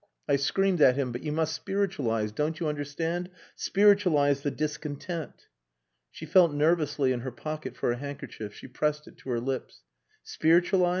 I 0.27 0.35
screamed 0.35 0.81
at 0.81 0.95
him, 0.95 1.11
'But 1.11 1.21
you 1.21 1.31
must 1.31 1.53
spiritualize 1.53 2.31
don't 2.31 2.59
you 2.59 2.67
understand? 2.67 3.29
spiritualize 3.55 4.41
the 4.41 4.49
discontent.'..." 4.49 5.47
She 6.09 6.25
felt 6.25 6.51
nervously 6.51 7.11
in 7.11 7.19
her 7.19 7.29
pocket 7.29 7.75
for 7.77 7.91
a 7.91 7.97
handkerchief; 7.97 8.51
she 8.51 8.67
pressed 8.67 9.07
it 9.07 9.17
to 9.19 9.29
her 9.29 9.39
lips. 9.39 9.83
"Spiritualize?" 10.23 10.89